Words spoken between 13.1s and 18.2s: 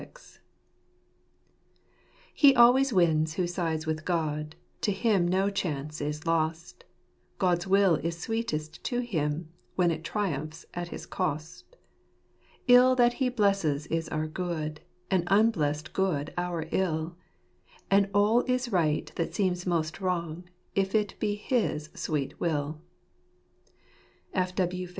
He blesses is our good, and unblest good our ill; And